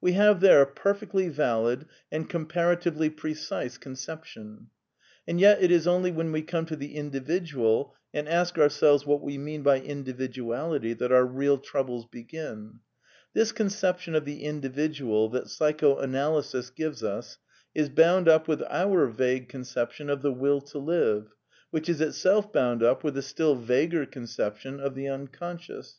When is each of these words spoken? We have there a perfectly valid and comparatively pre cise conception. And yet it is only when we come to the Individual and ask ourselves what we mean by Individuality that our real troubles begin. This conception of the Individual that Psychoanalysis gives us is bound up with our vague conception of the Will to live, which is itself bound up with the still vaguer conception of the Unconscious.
We 0.00 0.12
have 0.12 0.38
there 0.38 0.62
a 0.62 0.72
perfectly 0.72 1.28
valid 1.28 1.86
and 2.12 2.30
comparatively 2.30 3.10
pre 3.10 3.34
cise 3.34 3.76
conception. 3.80 4.68
And 5.26 5.40
yet 5.40 5.60
it 5.60 5.72
is 5.72 5.88
only 5.88 6.12
when 6.12 6.30
we 6.30 6.42
come 6.42 6.64
to 6.66 6.76
the 6.76 6.94
Individual 6.94 7.92
and 8.14 8.28
ask 8.28 8.56
ourselves 8.56 9.04
what 9.04 9.20
we 9.20 9.36
mean 9.36 9.64
by 9.64 9.80
Individuality 9.80 10.92
that 10.92 11.10
our 11.10 11.26
real 11.26 11.58
troubles 11.58 12.06
begin. 12.06 12.78
This 13.32 13.50
conception 13.50 14.14
of 14.14 14.24
the 14.24 14.44
Individual 14.44 15.28
that 15.30 15.48
Psychoanalysis 15.50 16.70
gives 16.70 17.02
us 17.02 17.38
is 17.74 17.88
bound 17.88 18.28
up 18.28 18.46
with 18.46 18.62
our 18.70 19.08
vague 19.08 19.48
conception 19.48 20.08
of 20.08 20.22
the 20.22 20.30
Will 20.32 20.60
to 20.60 20.78
live, 20.78 21.34
which 21.72 21.88
is 21.88 22.00
itself 22.00 22.52
bound 22.52 22.84
up 22.84 23.02
with 23.02 23.14
the 23.14 23.22
still 23.22 23.56
vaguer 23.56 24.06
conception 24.06 24.78
of 24.78 24.94
the 24.94 25.08
Unconscious. 25.08 25.96